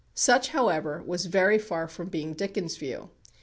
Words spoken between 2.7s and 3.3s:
view.